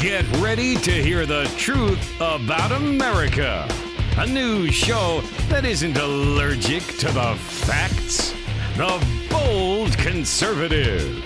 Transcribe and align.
Get 0.00 0.24
ready 0.38 0.76
to 0.76 0.90
hear 0.90 1.26
the 1.26 1.44
truth 1.58 2.14
about 2.22 2.72
America. 2.72 3.68
A 4.16 4.26
news 4.26 4.72
show 4.72 5.20
that 5.50 5.66
isn't 5.66 5.98
allergic 5.98 6.82
to 7.00 7.08
the 7.08 7.34
facts. 7.36 8.32
The 8.78 8.98
Bold 9.28 9.98
Conservative. 9.98 11.22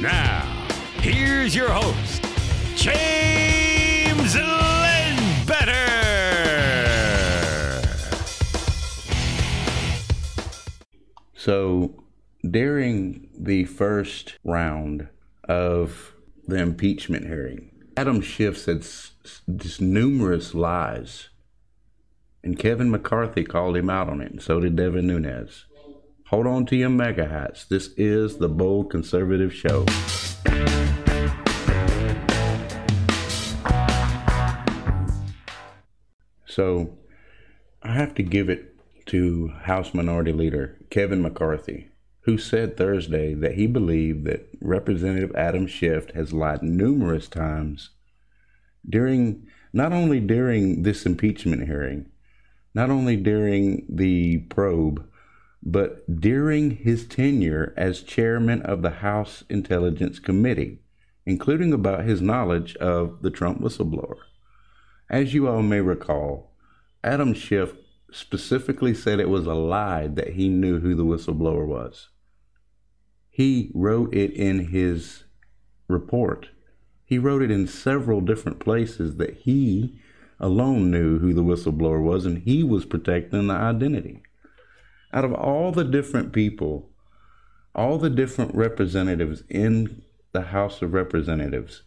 Now, 0.00 0.66
here's 0.96 1.54
your 1.54 1.70
host, 1.70 2.24
James 2.74 4.34
Ledbetter. 4.34 5.76
So, 11.34 12.02
during 12.50 13.28
the 13.38 13.62
first 13.66 14.40
round 14.42 15.06
of 15.44 16.16
the 16.48 16.56
impeachment 16.56 17.26
hearing, 17.26 17.71
Adam 17.96 18.22
Schiff 18.22 18.56
said 18.56 18.80
just 18.80 19.80
numerous 19.80 20.54
lies. 20.54 21.28
And 22.42 22.58
Kevin 22.58 22.90
McCarthy 22.90 23.44
called 23.44 23.76
him 23.76 23.90
out 23.90 24.08
on 24.08 24.20
it, 24.20 24.32
and 24.32 24.42
so 24.42 24.60
did 24.60 24.76
Devin 24.76 25.06
Nunes. 25.06 25.66
Hold 26.28 26.46
on 26.46 26.66
to 26.66 26.76
your 26.76 26.88
MAGA 26.88 27.26
hats. 27.26 27.66
This 27.66 27.90
is 27.96 28.38
the 28.38 28.48
Bold 28.48 28.90
Conservative 28.90 29.54
Show. 29.54 29.84
So, 36.46 36.98
I 37.82 37.92
have 37.92 38.14
to 38.14 38.22
give 38.22 38.48
it 38.48 38.76
to 39.06 39.48
House 39.64 39.94
Minority 39.94 40.32
Leader 40.32 40.78
Kevin 40.90 41.22
McCarthy, 41.22 41.88
who 42.22 42.38
said 42.38 42.76
Thursday 42.76 43.34
that 43.34 43.54
he 43.54 43.66
believed 43.66 44.24
that 44.24 44.48
Representative 44.60 45.34
Adam 45.34 45.66
Schiff 45.66 46.10
has 46.14 46.32
lied 46.32 46.62
numerous 46.62 47.28
times 47.28 47.90
during 48.88 49.46
not 49.72 49.92
only 49.92 50.20
during 50.20 50.82
this 50.82 51.06
impeachment 51.06 51.66
hearing, 51.66 52.06
not 52.74 52.90
only 52.90 53.16
during 53.16 53.86
the 53.88 54.38
probe, 54.38 55.08
but 55.62 56.20
during 56.20 56.72
his 56.72 57.06
tenure 57.06 57.72
as 57.76 58.02
chairman 58.02 58.62
of 58.62 58.82
the 58.82 58.90
House 58.90 59.44
Intelligence 59.48 60.18
Committee, 60.18 60.80
including 61.24 61.72
about 61.72 62.04
his 62.04 62.20
knowledge 62.20 62.76
of 62.76 63.22
the 63.22 63.30
Trump 63.30 63.60
whistleblower. 63.60 64.18
As 65.08 65.34
you 65.34 65.48
all 65.48 65.62
may 65.62 65.80
recall, 65.80 66.52
Adam 67.04 67.34
Schiff 67.34 67.74
specifically 68.10 68.94
said 68.94 69.20
it 69.20 69.28
was 69.28 69.46
a 69.46 69.54
lie 69.54 70.06
that 70.06 70.34
he 70.34 70.48
knew 70.48 70.80
who 70.80 70.94
the 70.94 71.04
whistleblower 71.04 71.66
was. 71.66 72.08
He 73.34 73.70
wrote 73.74 74.14
it 74.14 74.30
in 74.32 74.68
his 74.68 75.24
report. 75.88 76.50
He 77.02 77.18
wrote 77.18 77.40
it 77.40 77.50
in 77.50 77.66
several 77.66 78.20
different 78.20 78.60
places 78.60 79.16
that 79.16 79.38
he 79.38 79.98
alone 80.38 80.90
knew 80.90 81.18
who 81.18 81.32
the 81.32 81.42
whistleblower 81.42 82.02
was 82.02 82.26
and 82.26 82.38
he 82.38 82.62
was 82.62 82.84
protecting 82.84 83.46
the 83.46 83.54
identity. 83.54 84.22
Out 85.14 85.24
of 85.24 85.32
all 85.32 85.72
the 85.72 85.84
different 85.84 86.34
people, 86.34 86.90
all 87.74 87.96
the 87.96 88.10
different 88.10 88.54
representatives 88.54 89.44
in 89.48 90.02
the 90.32 90.42
House 90.42 90.82
of 90.82 90.92
Representatives, 90.92 91.82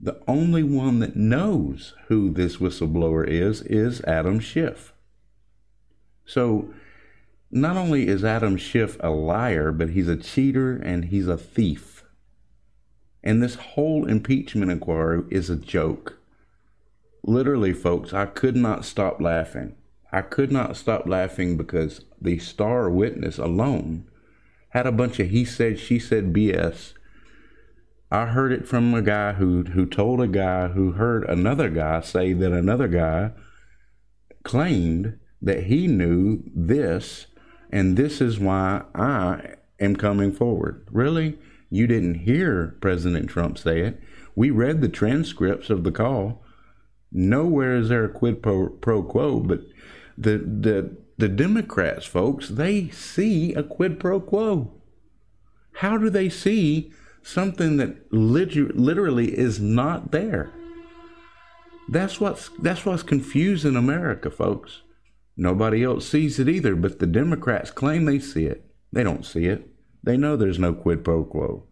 the 0.00 0.20
only 0.26 0.64
one 0.64 0.98
that 0.98 1.14
knows 1.14 1.94
who 2.08 2.32
this 2.32 2.56
whistleblower 2.56 3.26
is 3.26 3.62
is 3.62 4.00
Adam 4.02 4.40
Schiff. 4.40 4.92
So, 6.24 6.74
not 7.52 7.76
only 7.76 8.08
is 8.08 8.24
Adam 8.24 8.56
Schiff 8.56 8.96
a 9.00 9.10
liar, 9.10 9.72
but 9.72 9.90
he's 9.90 10.08
a 10.08 10.16
cheater 10.16 10.74
and 10.74 11.06
he's 11.06 11.28
a 11.28 11.36
thief. 11.36 12.02
And 13.22 13.42
this 13.42 13.54
whole 13.54 14.06
impeachment 14.06 14.72
inquiry 14.72 15.22
is 15.30 15.50
a 15.50 15.56
joke. 15.56 16.18
Literally, 17.22 17.74
folks, 17.74 18.14
I 18.14 18.24
could 18.24 18.56
not 18.56 18.86
stop 18.86 19.20
laughing. 19.20 19.76
I 20.10 20.22
could 20.22 20.50
not 20.50 20.76
stop 20.76 21.06
laughing 21.06 21.56
because 21.58 22.04
the 22.20 22.38
star 22.38 22.90
witness 22.90 23.38
alone 23.38 24.08
had 24.70 24.86
a 24.86 24.92
bunch 24.92 25.20
of 25.20 25.28
he 25.28 25.44
said, 25.44 25.78
she 25.78 25.98
said 25.98 26.32
BS. 26.32 26.94
I 28.10 28.26
heard 28.26 28.52
it 28.52 28.66
from 28.66 28.94
a 28.94 29.02
guy 29.02 29.34
who, 29.34 29.62
who 29.64 29.86
told 29.86 30.20
a 30.20 30.26
guy 30.26 30.68
who 30.68 30.92
heard 30.92 31.24
another 31.28 31.68
guy 31.68 32.00
say 32.00 32.32
that 32.32 32.52
another 32.52 32.88
guy 32.88 33.32
claimed 34.42 35.18
that 35.40 35.64
he 35.64 35.86
knew 35.86 36.42
this, 36.54 37.26
and 37.72 37.96
this 37.96 38.20
is 38.20 38.38
why 38.38 38.82
I 38.94 39.54
am 39.80 39.96
coming 39.96 40.32
forward. 40.32 40.86
Really? 40.90 41.38
You 41.70 41.86
didn't 41.86 42.20
hear 42.20 42.76
President 42.80 43.30
Trump 43.30 43.56
say 43.56 43.80
it. 43.80 44.00
We 44.36 44.50
read 44.50 44.80
the 44.80 44.88
transcripts 44.88 45.70
of 45.70 45.82
the 45.82 45.90
call. 45.90 46.44
Nowhere 47.10 47.76
is 47.76 47.88
there 47.88 48.04
a 48.04 48.08
quid 48.08 48.42
pro, 48.42 48.68
pro 48.68 49.02
quo, 49.02 49.40
but 49.40 49.60
the, 50.16 50.38
the, 50.38 50.96
the 51.18 51.28
Democrats, 51.28 52.06
folks, 52.06 52.48
they 52.48 52.88
see 52.90 53.54
a 53.54 53.62
quid 53.62 53.98
pro 53.98 54.20
quo. 54.20 54.70
How 55.76 55.96
do 55.96 56.10
they 56.10 56.28
see 56.28 56.92
something 57.22 57.78
that 57.78 58.12
lit- 58.12 58.76
literally 58.76 59.36
is 59.38 59.60
not 59.60 60.10
there? 60.10 60.52
That's 61.88 62.20
what's 62.20 62.48
that's 62.60 62.86
what's 62.86 63.02
confusing 63.02 63.76
America, 63.76 64.30
folks. 64.30 64.82
Nobody 65.36 65.82
else 65.82 66.08
sees 66.08 66.38
it 66.38 66.48
either, 66.48 66.74
but 66.76 66.98
the 66.98 67.06
Democrats 67.06 67.70
claim 67.70 68.04
they 68.04 68.18
see 68.18 68.46
it. 68.46 68.66
They 68.92 69.02
don't 69.02 69.24
see 69.24 69.46
it. 69.46 69.68
They 70.02 70.16
know 70.16 70.36
there's 70.36 70.58
no 70.58 70.74
quid 70.74 71.04
pro 71.04 71.24
quo. 71.24 71.64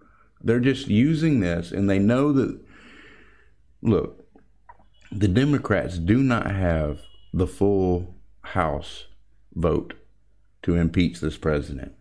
They're 0.43 0.61
just 0.61 0.89
using 0.89 1.41
this, 1.41 1.71
and 1.71 1.89
they 1.89 1.99
know 1.99 2.33
that. 2.33 2.61
Look, 3.83 4.27
the 5.11 5.29
Democrats 5.29 5.99
do 5.99 6.23
not 6.23 6.51
have 6.51 7.01
the 7.33 7.47
full 7.47 8.15
House 8.43 9.07
vote 9.55 9.95
to 10.63 10.77
impeach 10.77 11.21
this 11.21 11.37
president. 11.37 11.93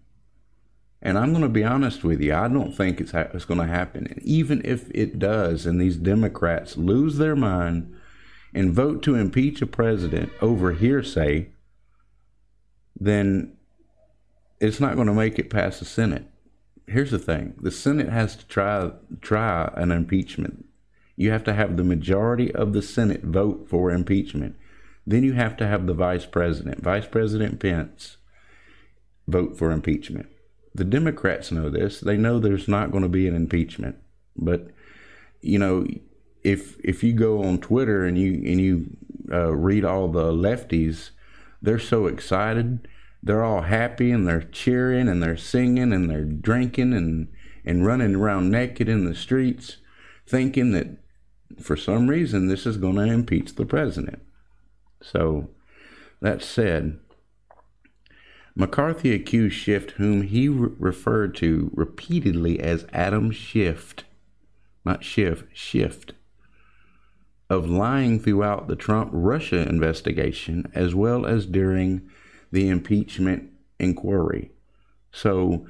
And 1.01 1.17
I'm 1.17 1.31
going 1.31 1.43
to 1.43 1.49
be 1.49 1.63
honest 1.63 2.03
with 2.03 2.21
you, 2.21 2.33
I 2.33 2.47
don't 2.47 2.75
think 2.75 2.99
it's, 2.99 3.11
ha- 3.11 3.29
it's 3.33 3.45
going 3.45 3.59
to 3.59 3.67
happen. 3.67 4.07
And 4.07 4.21
even 4.23 4.61
if 4.65 4.89
it 4.91 5.19
does, 5.19 5.65
and 5.65 5.79
these 5.79 5.95
Democrats 5.95 6.75
lose 6.75 7.17
their 7.17 7.35
mind 7.35 7.95
and 8.53 8.73
vote 8.73 9.03
to 9.03 9.15
impeach 9.15 9.61
a 9.61 9.67
president 9.67 10.31
over 10.41 10.73
hearsay, 10.73 11.49
then 12.99 13.55
it's 14.59 14.79
not 14.79 14.95
going 14.95 15.07
to 15.07 15.13
make 15.13 15.39
it 15.39 15.49
past 15.49 15.79
the 15.79 15.85
Senate. 15.85 16.25
Here's 16.87 17.11
the 17.11 17.19
thing 17.19 17.55
the 17.61 17.71
Senate 17.71 18.09
has 18.09 18.35
to 18.35 18.47
try, 18.47 18.91
try 19.21 19.71
an 19.75 19.91
impeachment. 19.91 20.65
You 21.15 21.31
have 21.31 21.43
to 21.45 21.53
have 21.53 21.75
the 21.75 21.83
majority 21.83 22.53
of 22.53 22.73
the 22.73 22.81
Senate 22.81 23.23
vote 23.23 23.67
for 23.69 23.91
impeachment. 23.91 24.55
Then 25.05 25.23
you 25.23 25.33
have 25.33 25.57
to 25.57 25.67
have 25.67 25.85
the 25.85 25.93
vice 25.93 26.25
president, 26.25 26.81
Vice 26.81 27.07
President 27.07 27.59
Pence, 27.59 28.17
vote 29.27 29.57
for 29.57 29.71
impeachment. 29.71 30.27
The 30.73 30.83
Democrats 30.83 31.51
know 31.51 31.69
this. 31.69 31.99
They 31.99 32.15
know 32.15 32.39
there's 32.39 32.67
not 32.67 32.91
going 32.91 33.03
to 33.03 33.09
be 33.09 33.27
an 33.27 33.35
impeachment. 33.35 33.97
But 34.35 34.67
you 35.41 35.59
know, 35.59 35.87
if 36.43 36.79
if 36.83 37.03
you 37.03 37.13
go 37.13 37.43
on 37.43 37.59
Twitter 37.59 38.05
and 38.05 38.17
you 38.17 38.33
and 38.33 38.59
you 38.61 38.97
uh, 39.31 39.53
read 39.53 39.85
all 39.85 40.07
the 40.07 40.31
lefties, 40.31 41.11
they're 41.61 41.79
so 41.79 42.07
excited. 42.07 42.87
They're 43.21 43.43
all 43.43 43.61
happy 43.61 44.11
and 44.11 44.27
they're 44.27 44.41
cheering 44.41 45.09
and 45.09 45.21
they're 45.21 45.37
singing 45.37 45.91
and 45.91 46.09
they're 46.09 46.23
drinking 46.23 46.93
and 46.93 47.27
and 47.65 47.85
running 47.85 48.15
around 48.15 48.49
naked 48.49 48.87
in 48.87 49.05
the 49.05 49.15
streets, 49.15 49.77
thinking 50.25 50.71
that 50.71 50.97
for 51.61 51.75
some 51.75 52.07
reason 52.07 52.47
this 52.47 52.65
is 52.65 52.77
going 52.77 52.95
to 52.95 53.03
impeach 53.03 53.55
the 53.55 53.65
president. 53.65 54.21
So 55.01 55.49
that 56.21 56.41
said, 56.41 56.99
McCarthy 58.55 59.13
accused 59.13 59.55
Schiff, 59.55 59.91
whom 59.91 60.23
he 60.23 60.49
re- 60.49 60.71
referred 60.77 61.35
to 61.35 61.71
repeatedly 61.73 62.59
as 62.59 62.85
Adam 62.91 63.31
Shift, 63.31 64.05
not 64.83 65.03
Schiff, 65.03 65.43
Shift, 65.53 66.13
of 67.49 67.69
lying 67.69 68.19
throughout 68.19 68.67
the 68.67 68.75
Trump 68.75 69.09
Russia 69.11 69.67
investigation 69.67 70.71
as 70.75 70.93
well 70.93 71.25
as 71.25 71.45
during 71.45 72.09
the 72.51 72.69
impeachment 72.69 73.49
inquiry. 73.79 74.51
So 75.11 75.65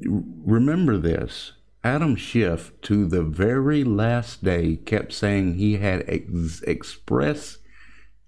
remember 0.00 0.98
this 0.98 1.52
Adam 1.86 2.16
Schiff, 2.16 2.72
to 2.82 3.06
the 3.06 3.22
very 3.22 3.84
last 3.84 4.42
day, 4.42 4.74
kept 4.74 5.12
saying 5.12 5.54
he 5.54 5.76
had 5.76 6.04
ex- 6.08 6.60
express 6.62 7.58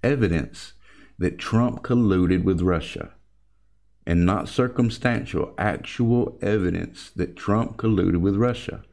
evidence 0.00 0.74
that 1.18 1.38
Trump 1.38 1.82
colluded 1.82 2.44
with 2.44 2.60
Russia 2.60 3.14
and 4.06 4.24
not 4.24 4.48
circumstantial, 4.48 5.54
actual 5.58 6.38
evidence 6.40 7.10
that 7.10 7.34
Trump 7.34 7.76
colluded 7.76 8.20
with 8.20 8.36
Russia. 8.36 8.84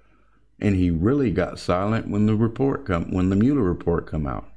And 0.60 0.76
he 0.76 0.90
really 0.90 1.32
got 1.32 1.60
silent 1.60 2.08
when 2.08 2.26
the 2.26 2.36
report 2.36 2.86
come 2.86 3.12
when 3.12 3.30
the 3.30 3.36
Mueller 3.36 3.62
report 3.62 4.08
come 4.08 4.26
out. 4.26 4.50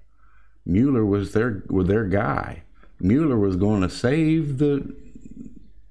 Mueller 0.65 1.05
was 1.05 1.33
their 1.33 1.65
was 1.69 1.89
their 1.89 2.05
guy. 2.05 2.63
Mueller 3.01 3.39
was 3.39 3.57
going 3.57 3.83
to 3.83 3.91
save 3.91 4.59
the 4.59 4.95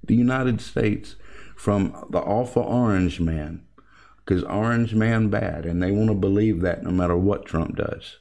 the 0.04 0.15
United 0.15 0.62
States 0.62 1.15
from 1.56 2.06
the 2.09 2.19
awful 2.19 2.63
orange 2.63 3.19
man. 3.19 3.63
because 4.27 4.44
Orange 4.44 4.94
Man 4.94 5.30
bad, 5.30 5.65
and 5.65 5.81
they 5.81 5.92
want 5.92 6.09
to 6.09 6.13
believe 6.13 6.62
that 6.62 6.83
no 6.83 6.92
matter 6.92 7.15
what 7.15 7.45
Trump 7.45 7.77
does. 7.77 8.18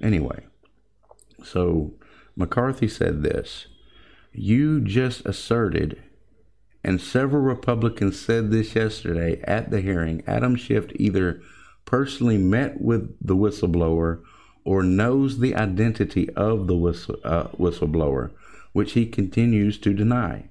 Anyway, 0.00 0.46
so 1.42 1.94
McCarthy 2.36 2.86
said 2.88 3.22
this 3.22 3.66
You 4.32 4.80
just 4.80 5.26
asserted, 5.26 6.02
and 6.84 7.00
several 7.00 7.42
Republicans 7.42 8.20
said 8.20 8.50
this 8.50 8.74
yesterday 8.74 9.40
at 9.44 9.70
the 9.70 9.80
hearing 9.80 10.22
Adam 10.26 10.54
Schiff 10.54 10.86
either 10.96 11.40
personally 11.86 12.36
met 12.36 12.80
with 12.80 13.16
the 13.20 13.34
whistleblower 13.34 14.22
or 14.64 14.82
knows 14.82 15.38
the 15.38 15.54
identity 15.54 16.28
of 16.30 16.66
the 16.66 16.76
whistle, 16.76 17.16
uh, 17.24 17.44
whistleblower, 17.58 18.30
which 18.72 18.92
he 18.92 19.06
continues 19.06 19.78
to 19.78 19.94
deny. 19.94 20.48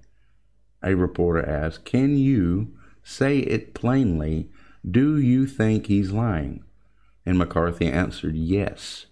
A 0.81 0.95
reporter 0.95 1.47
asked, 1.47 1.85
Can 1.85 2.18
you 2.18 2.74
say 3.03 3.39
it 3.39 3.74
plainly? 3.74 4.50
Do 4.89 5.18
you 5.18 5.45
think 5.45 5.86
he's 5.86 6.12
lying? 6.12 6.63
And 7.25 7.38
McCarthy 7.38 7.88
answered, 7.88 8.36
Yes. 8.36 9.06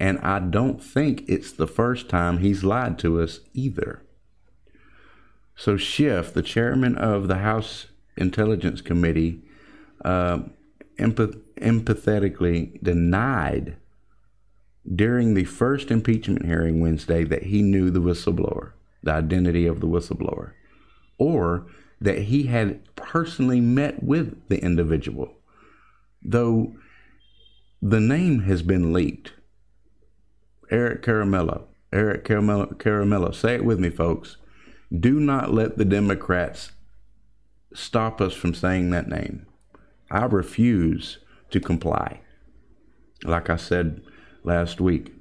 And 0.00 0.18
I 0.18 0.38
don't 0.38 0.82
think 0.82 1.24
it's 1.28 1.52
the 1.52 1.66
first 1.66 2.08
time 2.08 2.38
he's 2.38 2.62
lied 2.62 2.98
to 3.00 3.20
us 3.20 3.40
either. 3.52 4.02
So 5.58 5.76
Schiff, 5.76 6.32
the 6.32 6.42
chairman 6.42 6.96
of 6.96 7.26
the 7.26 7.38
House 7.38 7.86
Intelligence 8.16 8.80
Committee, 8.80 9.42
uh, 10.04 10.42
empath- 11.00 11.42
empathetically 11.56 12.80
denied 12.80 13.76
during 14.94 15.34
the 15.34 15.44
first 15.44 15.90
impeachment 15.90 16.46
hearing 16.46 16.80
Wednesday 16.80 17.24
that 17.24 17.42
he 17.42 17.62
knew 17.62 17.90
the 17.90 18.00
whistleblower, 18.00 18.70
the 19.02 19.10
identity 19.10 19.66
of 19.66 19.80
the 19.80 19.88
whistleblower, 19.88 20.52
or 21.18 21.66
that 22.00 22.22
he 22.22 22.44
had 22.44 22.94
personally 22.94 23.60
met 23.60 24.00
with 24.00 24.48
the 24.48 24.62
individual, 24.62 25.34
though 26.22 26.72
the 27.82 28.00
name 28.00 28.42
has 28.42 28.62
been 28.62 28.92
leaked. 28.92 29.32
Eric 30.70 31.02
Caramello. 31.02 31.64
Eric 31.92 32.24
Caramello, 32.24 32.74
Caramello. 32.76 33.34
Say 33.34 33.56
it 33.56 33.64
with 33.64 33.80
me, 33.80 33.90
folks. 33.90 34.36
Do 34.96 35.20
not 35.20 35.52
let 35.52 35.76
the 35.76 35.84
Democrats 35.84 36.72
stop 37.74 38.20
us 38.20 38.34
from 38.34 38.54
saying 38.54 38.90
that 38.90 39.08
name. 39.08 39.46
I 40.10 40.24
refuse 40.24 41.18
to 41.50 41.60
comply. 41.60 42.20
Like 43.24 43.50
I 43.50 43.56
said 43.56 44.00
last 44.44 44.80
week, 44.80 45.12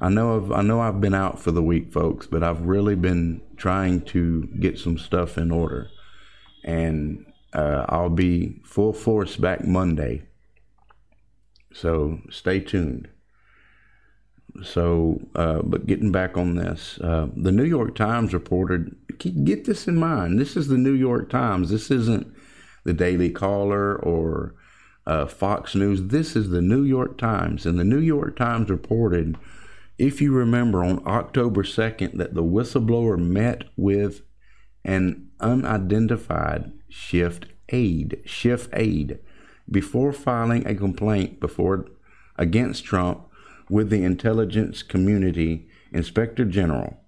I 0.00 0.08
know 0.08 0.36
I've 0.36 0.52
I 0.52 0.62
know 0.62 0.80
I've 0.80 1.00
been 1.00 1.14
out 1.14 1.38
for 1.40 1.50
the 1.50 1.62
week, 1.62 1.92
folks, 1.92 2.26
but 2.26 2.42
I've 2.42 2.62
really 2.62 2.94
been 2.94 3.40
trying 3.56 4.02
to 4.06 4.46
get 4.60 4.78
some 4.78 4.98
stuff 4.98 5.38
in 5.38 5.50
order, 5.50 5.88
and 6.64 7.24
uh, 7.52 7.86
I'll 7.88 8.10
be 8.10 8.60
full 8.64 8.92
force 8.92 9.36
back 9.36 9.64
Monday. 9.64 10.22
So 11.72 12.20
stay 12.30 12.60
tuned. 12.60 13.08
So, 14.62 15.20
uh, 15.34 15.62
but 15.62 15.86
getting 15.86 16.12
back 16.12 16.36
on 16.36 16.56
this, 16.56 16.98
uh, 17.00 17.28
the 17.36 17.52
New 17.52 17.64
York 17.64 17.94
Times 17.94 18.32
reported. 18.32 18.96
Get 19.18 19.64
this 19.64 19.88
in 19.88 19.96
mind. 19.96 20.38
This 20.38 20.56
is 20.56 20.68
the 20.68 20.78
New 20.78 20.92
York 20.92 21.30
Times. 21.30 21.70
This 21.70 21.90
isn't 21.90 22.32
the 22.84 22.92
Daily 22.92 23.30
Caller 23.30 23.96
or 23.96 24.54
uh, 25.06 25.26
Fox 25.26 25.74
News. 25.74 26.04
This 26.08 26.36
is 26.36 26.50
the 26.50 26.62
New 26.62 26.82
York 26.82 27.18
Times, 27.18 27.66
and 27.66 27.78
the 27.78 27.84
New 27.84 28.00
York 28.00 28.36
Times 28.36 28.70
reported, 28.70 29.36
if 29.98 30.20
you 30.20 30.32
remember, 30.32 30.84
on 30.84 31.02
October 31.06 31.64
second, 31.64 32.18
that 32.18 32.34
the 32.34 32.44
whistleblower 32.44 33.18
met 33.18 33.64
with 33.76 34.22
an 34.84 35.28
unidentified 35.40 36.72
shift 36.88 37.46
aide, 37.70 38.20
shift 38.24 38.70
aide, 38.72 39.18
before 39.70 40.12
filing 40.12 40.66
a 40.66 40.74
complaint 40.74 41.40
before 41.40 41.86
against 42.36 42.84
Trump 42.84 43.25
with 43.68 43.90
the 43.90 44.04
intelligence 44.04 44.82
community 44.82 45.68
inspector 45.92 46.44
general. 46.44 46.98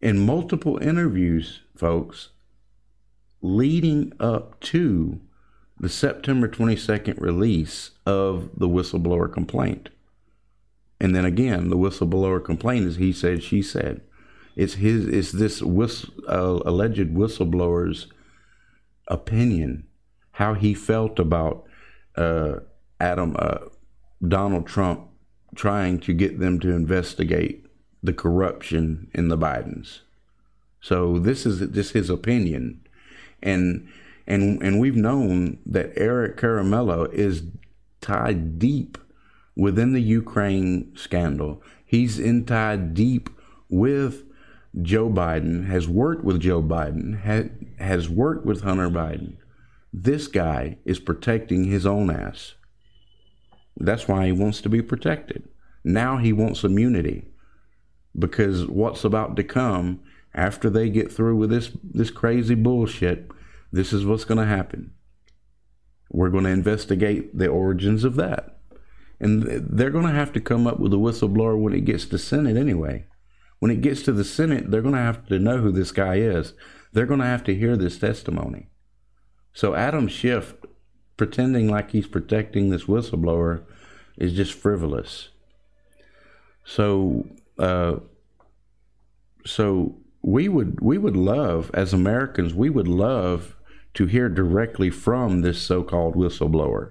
In 0.00 0.18
multiple 0.18 0.78
interviews, 0.78 1.62
folks, 1.76 2.30
leading 3.40 4.12
up 4.20 4.58
to 4.60 5.20
the 5.78 5.88
September 5.88 6.48
22nd 6.48 7.20
release 7.20 7.90
of 8.06 8.50
the 8.56 8.68
whistleblower 8.68 9.32
complaint. 9.32 9.88
And 11.00 11.14
then 11.14 11.24
again, 11.24 11.70
the 11.70 11.76
whistleblower 11.76 12.44
complaint 12.44 12.86
is 12.86 12.96
he 12.96 13.12
said, 13.12 13.42
she 13.42 13.62
said. 13.62 14.02
It's 14.54 14.74
his. 14.74 15.06
It's 15.08 15.32
this 15.32 15.62
uh, 15.62 16.60
alleged 16.64 17.14
whistleblower's 17.14 18.06
opinion, 19.08 19.84
how 20.32 20.54
he 20.54 20.74
felt 20.74 21.18
about 21.18 21.64
uh, 22.16 22.56
Adam 23.00 23.34
uh, 23.38 23.58
Donald 24.26 24.66
Trump 24.66 25.08
trying 25.54 25.98
to 26.00 26.12
get 26.12 26.38
them 26.38 26.58
to 26.60 26.70
investigate 26.70 27.66
the 28.02 28.12
corruption 28.12 29.08
in 29.14 29.28
the 29.28 29.38
Bidens. 29.38 30.00
So 30.80 31.18
this 31.18 31.46
is 31.46 31.60
just 31.70 31.92
his 31.92 32.10
opinion, 32.10 32.80
and 33.42 33.88
and 34.26 34.60
and 34.62 34.80
we've 34.80 34.96
known 34.96 35.58
that 35.64 35.92
Eric 35.96 36.36
Caramello 36.36 37.12
is 37.12 37.44
tied 38.00 38.58
deep 38.58 38.98
within 39.56 39.92
the 39.92 40.02
Ukraine 40.02 40.92
scandal. 40.96 41.62
He's 41.84 42.18
in 42.18 42.44
tied 42.44 42.94
deep 42.94 43.30
with 43.68 44.24
Joe 44.80 45.10
Biden, 45.10 45.66
has 45.66 45.86
worked 45.86 46.24
with 46.24 46.40
Joe 46.40 46.62
Biden, 46.62 47.22
ha, 47.22 47.50
has 47.78 48.08
worked 48.08 48.46
with 48.46 48.62
Hunter 48.62 48.88
Biden. 48.88 49.34
This 49.92 50.26
guy 50.26 50.78
is 50.84 50.98
protecting 50.98 51.64
his 51.64 51.84
own 51.84 52.10
ass. 52.10 52.54
That's 53.76 54.08
why 54.08 54.26
he 54.26 54.32
wants 54.32 54.60
to 54.62 54.68
be 54.68 54.82
protected. 54.82 55.48
Now 55.84 56.18
he 56.18 56.32
wants 56.32 56.64
immunity 56.64 57.32
because 58.18 58.66
what's 58.66 59.04
about 59.04 59.36
to 59.36 59.44
come 59.44 60.00
after 60.34 60.70
they 60.70 60.88
get 60.88 61.12
through 61.12 61.36
with 61.36 61.50
this 61.50 61.70
this 61.82 62.10
crazy 62.10 62.54
bullshit, 62.54 63.30
this 63.70 63.92
is 63.92 64.06
what's 64.06 64.24
going 64.24 64.38
to 64.38 64.46
happen. 64.46 64.92
We're 66.10 66.30
going 66.30 66.44
to 66.44 66.50
investigate 66.50 67.36
the 67.36 67.48
origins 67.48 68.04
of 68.04 68.16
that. 68.16 68.58
And 69.18 69.42
they're 69.42 69.90
going 69.90 70.06
to 70.06 70.12
have 70.12 70.32
to 70.32 70.40
come 70.40 70.66
up 70.66 70.78
with 70.78 70.92
a 70.92 70.96
whistleblower 70.96 71.58
when 71.58 71.72
it 71.72 71.84
gets 71.84 72.04
to 72.06 72.18
Senate 72.18 72.56
anyway. 72.56 73.06
When 73.60 73.70
it 73.70 73.80
gets 73.80 74.02
to 74.02 74.12
the 74.12 74.24
Senate, 74.24 74.70
they're 74.70 74.82
going 74.82 74.94
to 74.94 75.00
have 75.00 75.26
to 75.26 75.38
know 75.38 75.58
who 75.58 75.70
this 75.70 75.92
guy 75.92 76.16
is. 76.16 76.54
They're 76.92 77.06
going 77.06 77.20
to 77.20 77.26
have 77.26 77.44
to 77.44 77.54
hear 77.54 77.76
this 77.76 77.98
testimony. 77.98 78.68
So 79.54 79.74
Adam 79.74 80.08
Schiff 80.08 80.54
pretending 81.22 81.68
like 81.68 81.92
he's 81.92 82.08
protecting 82.08 82.70
this 82.70 82.86
whistleblower 82.86 83.62
is 84.16 84.32
just 84.32 84.52
frivolous. 84.52 85.28
So, 86.64 87.28
uh, 87.60 87.98
so 89.46 89.94
we 90.20 90.48
would 90.48 90.80
we 90.80 90.98
would 90.98 91.16
love 91.16 91.70
as 91.74 91.92
Americans 91.92 92.54
we 92.54 92.70
would 92.70 92.88
love 92.88 93.54
to 93.94 94.06
hear 94.06 94.28
directly 94.28 94.90
from 94.90 95.42
this 95.42 95.62
so-called 95.62 96.16
whistleblower. 96.16 96.90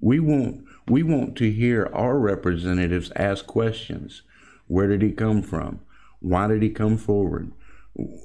We 0.00 0.18
want 0.18 0.64
we 0.86 1.02
want 1.02 1.36
to 1.36 1.52
hear 1.52 1.90
our 1.92 2.18
representatives 2.18 3.12
ask 3.16 3.46
questions. 3.46 4.22
Where 4.66 4.86
did 4.86 5.02
he 5.02 5.12
come 5.12 5.42
from? 5.42 5.80
Why 6.20 6.48
did 6.48 6.62
he 6.62 6.70
come 6.70 6.96
forward? 6.96 7.52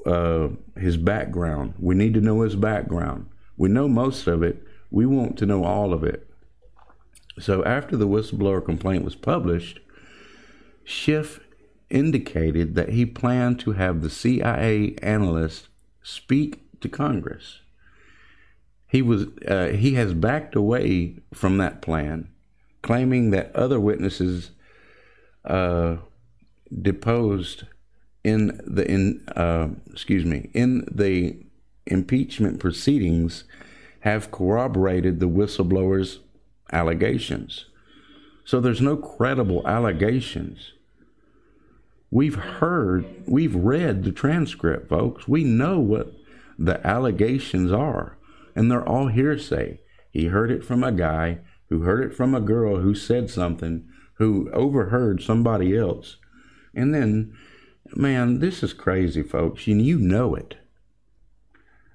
Uh, 0.06 0.52
his 0.78 0.96
background. 0.96 1.74
We 1.80 1.96
need 1.96 2.14
to 2.14 2.22
know 2.22 2.44
his 2.44 2.56
background. 2.56 3.26
We 3.58 3.68
know 3.68 3.90
most 3.90 4.26
of 4.26 4.42
it. 4.42 4.66
We 4.94 5.08
want 5.08 5.40
to 5.40 5.48
know 5.48 5.66
all 5.66 5.92
of 5.92 6.04
it. 6.04 6.30
So 7.40 7.66
after 7.66 7.98
the 7.98 8.08
whistleblower 8.08 8.64
complaint 8.64 9.04
was 9.04 9.16
published, 9.16 9.80
Schiff 10.84 11.40
indicated 11.90 12.76
that 12.76 12.90
he 12.90 13.04
planned 13.04 13.60
to 13.62 13.72
have 13.72 14.02
the 14.02 14.10
CIA 14.12 14.96
analyst 15.02 15.68
speak 16.04 16.80
to 16.82 16.88
Congress. 16.88 17.62
He 18.88 19.02
was 19.02 19.26
uh, 19.48 19.70
he 19.70 19.96
has 19.96 20.14
backed 20.14 20.56
away 20.56 21.16
from 21.34 21.58
that 21.58 21.82
plan, 21.82 22.30
claiming 22.84 23.32
that 23.32 23.56
other 23.56 23.80
witnesses 23.80 24.52
uh, 25.44 25.96
deposed 26.72 27.64
in 28.24 28.62
the 28.64 28.88
in 28.88 29.24
uh, 29.36 29.70
excuse 29.92 30.24
me 30.24 30.52
in 30.54 30.88
the 30.92 31.36
impeachment 31.88 32.60
proceedings 32.60 33.46
have 34.04 34.32
corroborated 34.32 35.22
the 35.22 35.30
whistleblower's 35.30 36.20
allegations. 36.74 37.68
So 38.44 38.60
there's 38.60 38.82
no 38.82 38.98
credible 38.98 39.66
allegations. 39.66 40.74
We've 42.12 42.36
heard, 42.36 43.06
we've 43.26 43.56
read 43.56 44.04
the 44.04 44.12
transcript, 44.12 44.90
folks. 44.90 45.26
We 45.26 45.46
know 45.46 45.80
what 45.80 46.12
the 46.60 46.86
allegations 46.86 47.72
are, 47.72 48.18
and 48.54 48.70
they're 48.70 48.88
all 48.88 49.08
hearsay. 49.08 49.80
He 50.12 50.26
heard 50.26 50.52
it 50.52 50.66
from 50.66 50.84
a 50.84 50.92
guy 50.92 51.40
who 51.70 51.84
heard 51.84 52.04
it 52.12 52.14
from 52.14 52.36
a 52.36 52.42
girl 52.42 52.82
who 52.82 52.94
said 52.94 53.30
something, 53.30 53.88
who 54.16 54.52
overheard 54.52 55.24
somebody 55.24 55.78
else. 55.78 56.18
And 56.76 56.94
then, 56.94 57.38
man, 57.96 58.40
this 58.40 58.64
is 58.64 58.74
crazy, 58.74 59.24
folks, 59.24 59.66
and 59.66 59.82
you 59.82 59.98
know 59.98 60.36
it. 60.36 60.56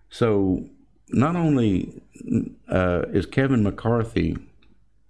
So 0.08 0.70
not 1.10 1.36
only 1.36 2.02
uh, 2.68 3.02
is 3.12 3.26
Kevin 3.26 3.62
McCarthy 3.62 4.36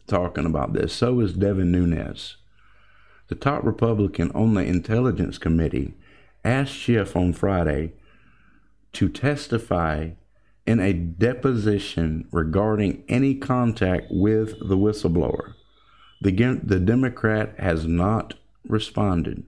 talking 0.06 0.46
about 0.46 0.72
this, 0.72 0.92
so 0.92 1.20
is 1.20 1.32
Devin 1.32 1.70
Nunes. 1.70 2.36
The 3.28 3.34
top 3.34 3.64
Republican 3.64 4.30
on 4.32 4.54
the 4.54 4.64
Intelligence 4.64 5.38
Committee 5.38 5.94
asked 6.44 6.72
Schiff 6.72 7.14
on 7.14 7.32
Friday 7.32 7.92
to 8.94 9.08
testify 9.08 10.10
in 10.66 10.80
a 10.80 10.92
deposition 10.92 12.26
regarding 12.32 13.04
any 13.08 13.34
contact 13.34 14.06
with 14.10 14.58
the 14.68 14.76
whistleblower. 14.76 15.54
The, 16.20 16.60
the 16.62 16.80
Democrat 16.80 17.54
has 17.58 17.86
not 17.86 18.34
responded. 18.66 19.44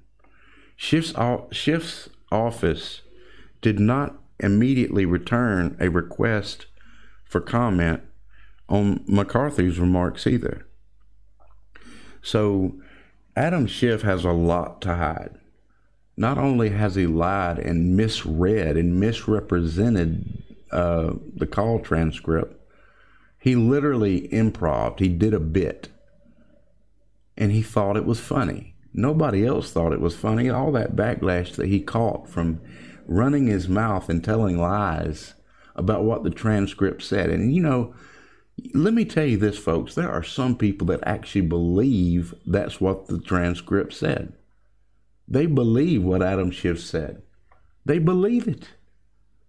Schiff's, 0.77 1.13
Schiff's 1.53 2.09
office 2.31 3.03
did 3.61 3.79
not 3.79 4.20
immediately 4.41 5.07
return 5.07 5.77
a 5.81 5.89
request 5.89 6.67
for 7.25 7.41
comment 7.41 8.03
on 8.69 9.05
McCarthy's 9.07 9.79
remarks 9.79 10.27
either. 10.27 10.67
So 12.23 12.75
Adam 13.37 13.67
Schiff 13.67 14.03
has 14.03 14.25
a 14.25 14.33
lot 14.33 14.81
to 14.83 14.97
hide. 14.97 15.39
Not 16.17 16.39
only 16.39 16.71
has 16.71 16.97
he 16.97 17.07
lied 17.07 17.59
and 17.59 17.97
misread 17.97 18.77
and 18.77 19.01
misrepresented 19.01 20.43
uh, 20.71 21.15
the 21.35 21.47
call 21.47 21.81
transcript, 21.81 22.61
he 23.39 23.57
literally 23.57 24.29
improv. 24.29 24.99
He 24.99 25.09
did 25.09 25.33
a 25.33 25.41
bit, 25.41 25.89
and 27.39 27.53
he 27.53 27.63
thought 27.63 27.97
it 27.97 28.05
was 28.05 28.21
funny. 28.21 28.75
Nobody 28.93 29.47
else 29.47 29.73
thought 29.73 29.95
it 29.95 30.01
was 30.01 30.15
funny. 30.15 30.51
All 30.51 30.73
that 30.73 30.95
backlash 30.95 31.57
that 31.57 31.69
he 31.69 31.81
caught 31.81 32.29
from 32.29 32.61
running 33.07 33.47
his 33.47 33.69
mouth 33.69 34.09
and 34.09 34.23
telling 34.23 34.59
lies 34.59 35.35
about 35.75 36.05
what 36.05 36.25
the 36.25 36.31
transcript 36.31 37.03
said. 37.03 37.31
And 37.31 37.55
you 37.55 37.63
know, 37.63 37.95
let 38.75 38.95
me 38.95 39.05
tell 39.05 39.25
you 39.25 39.37
this, 39.37 39.59
folks, 39.59 39.95
there 39.95 40.11
are 40.11 40.23
some 40.23 40.57
people 40.57 40.87
that 40.89 41.01
actually 41.05 41.43
believe 41.43 42.35
that's 42.47 42.81
what 42.81 43.07
the 43.07 43.19
transcript 43.19 43.93
said. 43.93 44.33
They 45.27 45.47
believe 45.47 46.03
what 46.03 46.23
Adam 46.23 46.51
Schiff 46.51 46.81
said. 46.81 47.23
They 47.85 47.99
believe 47.99 48.49
it. 48.49 48.71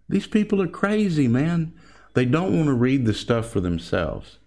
These 0.07 0.27
people 0.27 0.61
are 0.61 0.67
crazy, 0.67 1.27
man. 1.27 1.73
They 2.13 2.25
don't 2.25 2.55
want 2.55 2.67
to 2.67 2.73
read 2.73 3.05
the 3.05 3.13
stuff 3.13 3.49
for 3.49 3.59
themselves. 3.59 4.37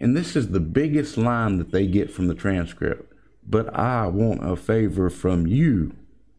And 0.00 0.16
this 0.16 0.34
is 0.34 0.48
the 0.48 0.60
biggest 0.60 1.16
line 1.16 1.58
that 1.58 1.72
they 1.72 1.86
get 1.86 2.10
from 2.10 2.26
the 2.26 2.34
transcript. 2.34 3.12
But 3.46 3.74
I 3.76 4.06
want 4.06 4.48
a 4.48 4.56
favor 4.56 5.10
from 5.10 5.46
you, 5.46 5.92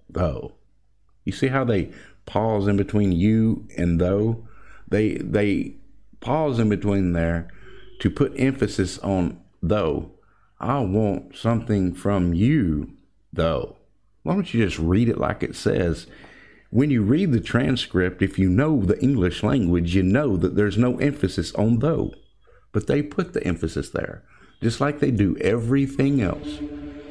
though. 0.10 0.54
You 1.26 1.32
see 1.32 1.48
how 1.48 1.64
they 1.64 1.92
pause 2.26 2.68
in 2.68 2.78
between 2.78 3.12
you 3.12 3.68
and 3.78 4.00
though? 4.00 4.48
They 4.88 5.16
they 5.16 5.76
pause 6.20 6.60
in 6.60 6.70
between 6.70 7.14
there 7.14 7.50
to 8.00 8.10
put 8.10 8.34
emphasis 8.38 8.98
on 9.00 9.40
though. 9.62 10.12
I 10.60 10.80
want 10.80 11.36
something 11.36 11.94
from 11.94 12.34
you, 12.34 12.94
though. 13.34 13.76
Why 14.22 14.34
don't 14.34 14.54
you 14.54 14.64
just 14.64 14.80
read 14.80 15.10
it 15.10 15.18
like 15.18 15.44
it 15.44 15.58
says? 15.58 16.08
when 16.74 16.90
you 16.90 17.04
read 17.04 17.32
the 17.32 17.40
transcript, 17.40 18.24
if 18.24 18.40
you 18.40 18.50
know 18.50 18.82
the 18.82 19.00
English 19.00 19.44
language, 19.44 19.94
you 19.94 20.02
know 20.02 20.36
that 20.36 20.56
there's 20.56 20.76
no 20.76 20.98
emphasis 20.98 21.54
on 21.54 21.78
though. 21.78 22.12
But 22.72 22.88
they 22.88 23.04
put 23.04 23.34
the 23.34 23.44
emphasis 23.46 23.92
there, 23.92 24.24
just 24.60 24.82
like 24.82 25.00
they 25.00 25.12
do 25.12 25.38
everything 25.38 26.20
else. 26.20 26.58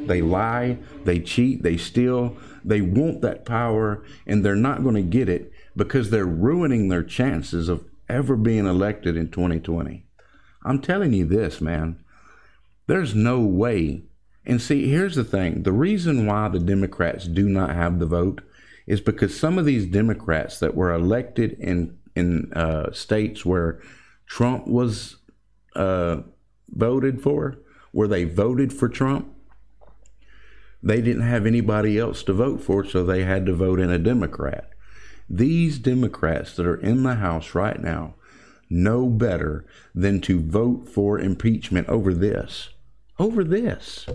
They 0.00 0.20
lie, 0.20 0.78
they 1.04 1.20
cheat, 1.20 1.62
they 1.62 1.76
steal, 1.76 2.36
they 2.64 2.80
want 2.80 3.20
that 3.22 3.44
power, 3.44 4.04
and 4.26 4.44
they're 4.44 4.54
not 4.54 4.82
going 4.82 4.94
to 4.94 5.02
get 5.02 5.28
it 5.28 5.52
because 5.76 6.10
they're 6.10 6.26
ruining 6.26 6.88
their 6.88 7.02
chances 7.02 7.68
of 7.68 7.84
ever 8.08 8.36
being 8.36 8.66
elected 8.66 9.16
in 9.16 9.30
2020. 9.30 10.04
I'm 10.64 10.80
telling 10.80 11.12
you 11.12 11.24
this, 11.24 11.60
man. 11.60 12.02
There's 12.86 13.14
no 13.14 13.40
way. 13.40 14.02
And 14.44 14.60
see, 14.60 14.88
here's 14.88 15.14
the 15.14 15.24
thing 15.24 15.62
the 15.62 15.72
reason 15.72 16.26
why 16.26 16.48
the 16.48 16.58
Democrats 16.58 17.26
do 17.26 17.48
not 17.48 17.70
have 17.70 17.98
the 17.98 18.06
vote 18.06 18.42
is 18.86 19.00
because 19.00 19.38
some 19.38 19.58
of 19.58 19.64
these 19.64 19.86
Democrats 19.86 20.58
that 20.58 20.74
were 20.74 20.92
elected 20.92 21.52
in 21.58 21.96
in 22.14 22.52
uh, 22.52 22.92
states 22.92 23.46
where 23.46 23.80
Trump 24.26 24.66
was 24.66 25.16
uh, 25.74 26.18
voted 26.68 27.22
for, 27.22 27.58
where 27.92 28.08
they 28.08 28.24
voted 28.24 28.72
for 28.72 28.88
Trump, 28.88 29.32
they 30.82 31.00
didn't 31.00 31.22
have 31.22 31.46
anybody 31.46 31.98
else 31.98 32.22
to 32.24 32.32
vote 32.32 32.62
for, 32.62 32.84
so 32.84 33.04
they 33.04 33.24
had 33.24 33.46
to 33.46 33.54
vote 33.54 33.78
in 33.78 33.90
a 33.90 33.98
Democrat. 33.98 34.70
These 35.28 35.78
Democrats 35.78 36.56
that 36.56 36.66
are 36.66 36.80
in 36.80 37.04
the 37.04 37.14
House 37.16 37.54
right 37.54 37.80
now 37.80 38.14
know 38.68 39.08
better 39.08 39.64
than 39.94 40.20
to 40.22 40.40
vote 40.40 40.88
for 40.88 41.18
impeachment 41.18 41.88
over 41.88 42.12
this, 42.12 42.70
over 43.18 43.44
this, 43.44 44.06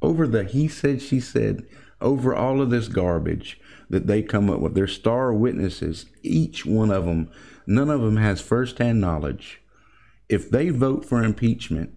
over 0.00 0.26
the 0.26 0.44
he 0.44 0.68
said, 0.68 1.02
she 1.02 1.18
said, 1.18 1.66
over 2.00 2.34
all 2.34 2.60
of 2.60 2.70
this 2.70 2.88
garbage 2.88 3.60
that 3.88 4.06
they 4.06 4.22
come 4.22 4.50
up 4.50 4.60
with. 4.60 4.74
They're 4.74 4.86
star 4.86 5.32
witnesses, 5.32 6.06
each 6.22 6.66
one 6.66 6.90
of 6.90 7.04
them. 7.04 7.30
None 7.66 7.90
of 7.90 8.00
them 8.00 8.16
has 8.16 8.40
firsthand 8.40 9.00
knowledge. 9.00 9.60
If 10.28 10.50
they 10.50 10.70
vote 10.70 11.04
for 11.04 11.22
impeachment, 11.22 11.94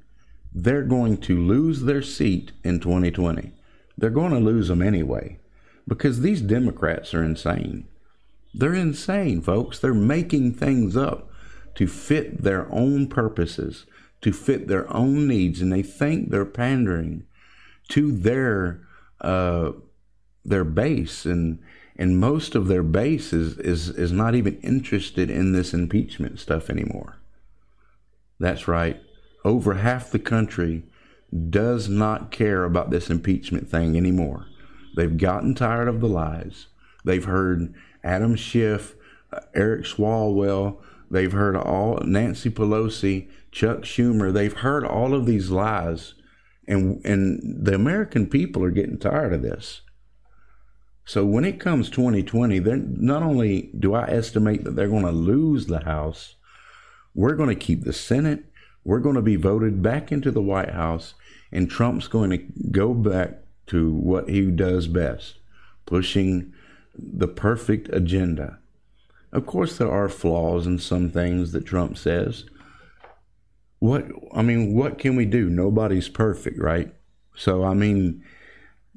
they're 0.53 0.83
going 0.83 1.17
to 1.17 1.41
lose 1.41 1.83
their 1.83 2.01
seat 2.01 2.51
in 2.63 2.79
2020. 2.79 3.51
They're 3.97 4.09
going 4.09 4.31
to 4.31 4.39
lose 4.39 4.67
them 4.67 4.81
anyway 4.81 5.39
because 5.87 6.21
these 6.21 6.41
Democrats 6.41 7.13
are 7.13 7.23
insane. 7.23 7.87
They're 8.53 8.73
insane, 8.73 9.41
folks. 9.41 9.79
They're 9.79 9.93
making 9.93 10.53
things 10.53 10.95
up 10.95 11.29
to 11.75 11.87
fit 11.87 12.41
their 12.41 12.71
own 12.71 13.07
purposes, 13.07 13.85
to 14.21 14.31
fit 14.31 14.67
their 14.67 14.91
own 14.93 15.27
needs, 15.27 15.61
and 15.61 15.71
they 15.71 15.83
think 15.83 16.29
they're 16.29 16.45
pandering 16.45 17.25
to 17.89 18.11
their 18.11 18.81
uh, 19.21 19.71
their 20.43 20.63
base 20.63 21.25
and 21.25 21.59
and 21.97 22.19
most 22.19 22.55
of 22.55 22.67
their 22.67 22.83
base 22.83 23.31
is, 23.31 23.57
is, 23.57 23.89
is 23.89 24.11
not 24.11 24.35
even 24.35 24.59
interested 24.59 25.29
in 25.29 25.53
this 25.53 25.73
impeachment 25.73 26.39
stuff 26.39 26.69
anymore. 26.69 27.17
That's 28.37 28.67
right. 28.67 29.01
Over 29.45 29.75
half 29.75 30.11
the 30.11 30.19
country 30.19 30.83
does 31.49 31.89
not 31.89 32.31
care 32.31 32.63
about 32.63 32.89
this 32.89 33.09
impeachment 33.09 33.69
thing 33.69 33.97
anymore. 33.97 34.47
They've 34.95 35.17
gotten 35.17 35.55
tired 35.55 35.87
of 35.87 36.01
the 36.01 36.07
lies. 36.07 36.67
They've 37.03 37.25
heard 37.25 37.73
Adam 38.03 38.35
Schiff, 38.35 38.95
uh, 39.31 39.41
Eric 39.53 39.85
Swalwell, 39.85 40.77
they've 41.11 41.31
heard 41.31 41.55
all 41.55 41.97
Nancy 42.05 42.49
Pelosi, 42.49 43.29
Chuck 43.51 43.79
Schumer, 43.79 44.33
they've 44.33 44.53
heard 44.53 44.85
all 44.85 45.13
of 45.13 45.25
these 45.25 45.49
lies 45.49 46.15
and 46.67 47.03
and 47.05 47.65
the 47.65 47.75
American 47.75 48.27
people 48.27 48.63
are 48.63 48.71
getting 48.71 48.97
tired 48.97 49.33
of 49.33 49.41
this. 49.41 49.81
So 51.05 51.23
when 51.23 51.45
it 51.45 51.59
comes 51.59 51.89
2020, 51.89 52.59
then 52.59 52.97
not 52.99 53.21
only 53.21 53.69
do 53.77 53.93
I 53.93 54.07
estimate 54.09 54.63
that 54.63 54.75
they're 54.75 54.87
going 54.87 55.05
to 55.05 55.11
lose 55.11 55.67
the 55.67 55.83
House, 55.83 56.35
we're 57.13 57.35
going 57.35 57.49
to 57.49 57.55
keep 57.55 57.83
the 57.83 57.93
Senate. 57.93 58.45
We're 58.83 58.99
going 58.99 59.15
to 59.15 59.21
be 59.21 59.35
voted 59.35 59.83
back 59.83 60.11
into 60.11 60.31
the 60.31 60.41
White 60.41 60.71
House, 60.71 61.13
and 61.51 61.69
Trump's 61.69 62.07
going 62.07 62.29
to 62.31 62.43
go 62.71 62.93
back 62.93 63.39
to 63.67 63.91
what 63.91 64.29
he 64.29 64.51
does 64.51 64.87
best, 64.87 65.35
pushing 65.85 66.53
the 66.97 67.27
perfect 67.27 67.89
agenda. 67.93 68.59
Of 69.31 69.45
course, 69.45 69.77
there 69.77 69.91
are 69.91 70.09
flaws 70.09 70.65
in 70.65 70.79
some 70.79 71.09
things 71.09 71.51
that 71.51 71.65
Trump 71.65 71.97
says. 71.97 72.45
What 73.79 74.05
I 74.33 74.41
mean, 74.41 74.73
what 74.73 74.97
can 74.97 75.15
we 75.15 75.25
do? 75.25 75.49
Nobody's 75.49 76.07
perfect, 76.07 76.57
right? 76.59 76.93
So 77.35 77.63
I 77.63 77.73
mean, 77.73 78.23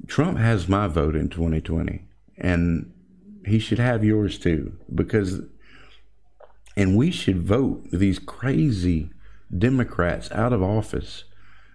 Trump 0.07 0.37
has 0.37 0.69
my 0.69 0.87
vote 0.87 1.15
in 1.15 1.29
2020, 1.29 2.05
and 2.37 2.91
he 3.45 3.59
should 3.59 3.79
have 3.79 4.03
yours 4.03 4.39
too, 4.39 4.77
because, 4.93 5.41
and 6.77 6.95
we 6.95 7.11
should 7.11 7.41
vote 7.41 7.85
these 7.91 8.19
crazy 8.19 9.09
Democrats 9.55 10.31
out 10.31 10.53
of 10.53 10.63
office. 10.63 11.25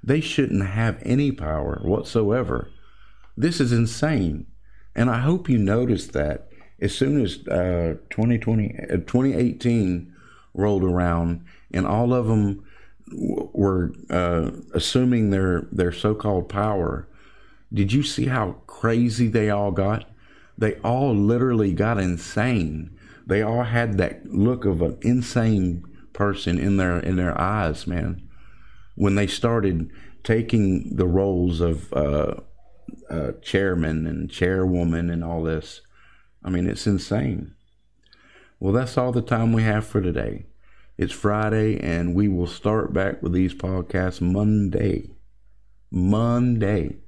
They 0.05 0.21
shouldn't 0.21 0.67
have 0.67 1.01
any 1.03 1.33
power 1.33 1.81
whatsoever. 1.83 2.71
This 3.39 3.59
is 3.59 3.73
insane. 3.73 4.47
And 4.95 5.09
I 5.09 5.21
hope 5.21 5.49
you 5.49 5.57
noticed 5.57 6.13
that 6.13 6.49
as 6.79 6.95
soon 6.95 7.23
as 7.25 7.49
uh, 7.49 7.97
2020, 8.11 8.77
uh, 8.83 8.97
2018 8.99 10.15
rolled 10.53 10.85
around 10.85 11.47
and 11.73 11.87
all 11.87 12.13
of 12.13 12.27
them 12.27 12.67
w- 13.09 13.51
were 13.55 13.93
uh, 14.11 14.51
assuming 14.75 15.31
their, 15.31 15.63
their 15.73 15.91
so 15.91 16.15
called 16.15 16.51
power, 16.51 17.09
did 17.73 17.91
you 17.91 18.03
see 18.03 18.27
how 18.27 18.57
crazy 18.67 19.27
they 19.27 19.49
all 19.49 19.71
got? 19.71 20.11
They 20.59 20.75
all 20.81 21.15
literally 21.15 21.73
got 21.73 21.99
insane. 21.99 22.97
They 23.27 23.41
all 23.41 23.63
had 23.63 23.97
that 23.97 24.27
look 24.27 24.67
of 24.67 24.83
an 24.83 24.99
insane 25.01 25.83
person 26.13 26.59
in 26.59 26.77
their 26.77 26.99
in 27.01 27.17
their 27.17 27.37
eyes, 27.41 27.87
man. 27.87 28.24
When 28.95 29.15
they 29.15 29.27
started 29.27 29.91
taking 30.23 30.97
the 30.97 31.07
roles 31.07 31.61
of 31.61 31.93
uh, 31.93 32.35
uh, 33.11 33.33
chairman 33.43 34.07
and 34.07 34.31
chairwoman 34.31 35.11
and 35.11 35.25
all 35.25 35.43
this, 35.43 35.81
I 36.43 36.51
mean, 36.51 36.67
it's 36.67 36.87
insane. 36.87 37.55
Well, 38.61 38.73
that's 38.73 38.97
all 38.97 39.13
the 39.13 39.23
time 39.23 39.53
we 39.53 39.63
have 39.63 39.87
for 39.87 40.01
today. 40.01 40.47
It's 40.97 41.13
Friday, 41.13 41.79
and 41.81 42.15
we 42.15 42.29
will 42.29 42.47
start 42.47 42.93
back 42.93 43.23
with 43.23 43.33
these 43.33 43.55
podcasts 43.55 44.21
Monday. 44.21 45.11
Monday. 45.91 46.99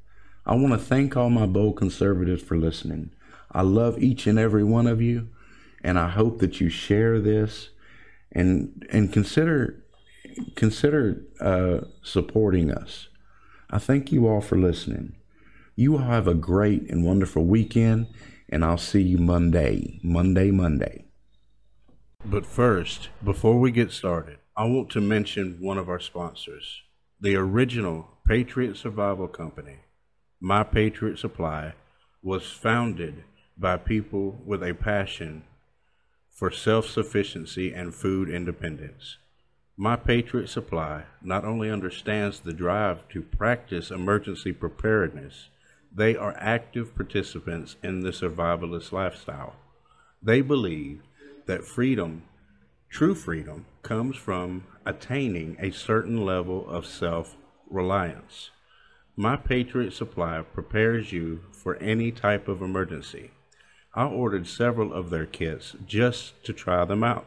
I 0.44 0.54
want 0.54 0.72
to 0.72 0.78
thank 0.78 1.16
all 1.16 1.30
my 1.30 1.46
bold 1.46 1.76
conservatives 1.76 2.42
for 2.42 2.56
listening. 2.56 3.12
I 3.52 3.62
love 3.62 3.98
each 4.02 4.26
and 4.26 4.38
every 4.38 4.64
one 4.64 4.86
of 4.86 5.00
you, 5.00 5.28
and 5.82 5.98
I 5.98 6.08
hope 6.08 6.40
that 6.40 6.60
you 6.60 6.68
share 6.68 7.20
this 7.20 7.70
and 8.32 8.86
and 8.90 9.12
consider 9.12 9.84
consider 10.54 11.22
uh, 11.40 11.80
supporting 12.02 12.70
us. 12.70 13.08
I 13.70 13.78
thank 13.78 14.12
you 14.12 14.26
all 14.28 14.40
for 14.40 14.56
listening. 14.56 15.16
You 15.74 15.94
all 15.94 16.04
have 16.04 16.28
a 16.28 16.34
great 16.34 16.90
and 16.90 17.04
wonderful 17.04 17.44
weekend, 17.44 18.06
and 18.48 18.64
I'll 18.64 18.78
see 18.78 19.02
you 19.02 19.18
Monday, 19.18 20.00
Monday, 20.02 20.50
Monday. 20.50 21.04
But 22.24 22.46
first, 22.46 23.10
before 23.22 23.58
we 23.58 23.70
get 23.70 23.92
started, 23.92 24.38
I 24.56 24.64
want 24.64 24.90
to 24.90 25.00
mention 25.00 25.58
one 25.60 25.78
of 25.78 25.88
our 25.88 26.00
sponsors, 26.00 26.82
the 27.20 27.36
original 27.36 28.08
Patriot 28.26 28.76
Survival 28.76 29.28
Company. 29.28 29.80
My 30.40 30.62
Patriot 30.62 31.18
Supply 31.18 31.74
was 32.22 32.50
founded 32.50 33.24
by 33.56 33.76
people 33.76 34.40
with 34.44 34.62
a 34.62 34.74
passion 34.74 35.44
for 36.30 36.50
self 36.50 36.88
sufficiency 36.88 37.72
and 37.72 37.94
food 37.94 38.28
independence. 38.28 39.18
My 39.78 39.95
Patriot 39.95 40.49
Supply 40.49 41.02
not 41.21 41.45
only 41.45 41.71
understands 41.71 42.40
the 42.40 42.54
drive 42.54 43.06
to 43.11 43.21
practice 43.21 43.90
emergency 43.90 44.52
preparedness, 44.52 45.50
they 45.95 46.16
are 46.16 46.35
active 46.38 46.95
participants 46.95 47.76
in 47.83 48.00
the 48.00 48.11
survivalist 48.11 48.90
lifestyle. 48.90 49.56
They 50.23 50.40
believe 50.40 51.02
that 51.45 51.66
freedom, 51.66 52.23
true 52.88 53.14
freedom, 53.14 53.66
comes 53.83 54.16
from 54.16 54.64
attaining 54.87 55.59
a 55.61 55.73
certain 55.73 56.25
level 56.25 56.66
of 56.71 56.87
self 56.87 57.37
reliance. 57.68 58.50
My 59.14 59.37
Patriot 59.37 59.92
Supply 59.92 60.40
prepares 60.40 61.12
you 61.12 61.42
for 61.52 61.76
any 61.76 62.12
type 62.12 62.49
of 62.49 62.62
emergency. 62.62 63.30
I 63.95 64.06
ordered 64.06 64.47
several 64.47 64.95
of 64.95 65.11
their 65.11 65.26
kits 65.26 65.76
just 65.87 66.42
to 66.45 66.54
try 66.54 66.87
them 66.87 67.04
out. 67.04 67.26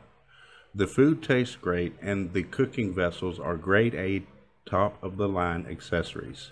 The 0.76 0.88
food 0.88 1.24
tastes 1.24 1.56
great, 1.56 1.96
and 2.00 2.34
the 2.34 2.44
cooking 2.44 2.94
vessels 2.94 3.40
are 3.40 3.58
grade 3.58 3.96
A, 3.96 4.24
top 4.66 5.02
of 5.04 5.18
the 5.18 5.28
line 5.28 5.66
accessories. 5.68 6.52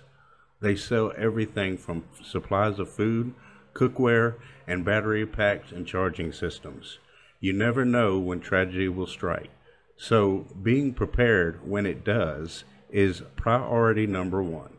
They 0.60 0.74
sell 0.74 1.12
everything 1.16 1.76
from 1.76 2.04
supplies 2.22 2.80
of 2.80 2.90
food, 2.90 3.32
cookware, 3.74 4.34
and 4.66 4.84
battery 4.84 5.24
packs 5.24 5.70
and 5.70 5.86
charging 5.86 6.32
systems. 6.32 6.98
You 7.38 7.52
never 7.52 7.84
know 7.84 8.18
when 8.18 8.40
tragedy 8.40 8.88
will 8.88 9.06
strike. 9.06 9.50
So, 9.96 10.46
being 10.62 10.94
prepared 10.94 11.66
when 11.66 11.86
it 11.86 12.04
does 12.04 12.64
is 12.90 13.22
priority 13.36 14.06
number 14.06 14.42
one. 14.42 14.76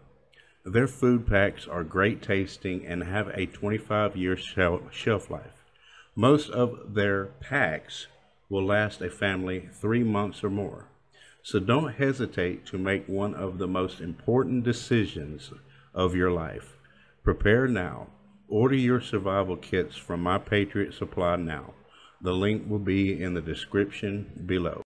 Their 0.66 0.88
food 0.88 1.26
packs 1.26 1.66
are 1.66 1.84
great 1.86 2.22
tasting 2.22 2.86
and 2.86 3.04
have 3.04 3.30
a 3.30 3.46
25 3.46 4.18
year 4.18 4.36
shelf 4.36 5.30
life. 5.30 5.64
Most 6.16 6.50
of 6.50 6.94
their 6.94 7.28
packs 7.40 8.08
will 8.50 8.66
last 8.66 9.02
a 9.02 9.10
family 9.10 9.70
three 9.72 10.04
months 10.04 10.44
or 10.44 10.50
more. 10.50 10.88
So 11.42 11.60
don't 11.60 11.94
hesitate 11.94 12.66
to 12.68 12.78
make 12.78 13.08
one 13.08 13.34
of 13.34 13.58
the 13.58 13.68
most 13.68 14.02
important 14.02 14.64
decisions 14.64 15.52
of 15.94 16.16
your 16.16 16.32
life. 16.32 16.76
Prepare 17.24 17.68
now. 17.68 18.08
Order 18.48 18.76
your 18.76 19.02
survival 19.02 19.56
kits 19.56 19.96
from 19.96 20.22
My 20.22 20.38
Patriot 20.38 20.94
Supply 20.94 21.36
now. 21.36 21.74
The 22.22 22.34
link 22.34 22.70
will 22.70 22.80
be 22.80 23.22
in 23.22 23.36
the 23.36 23.42
description 23.42 24.44
below. 24.46 24.78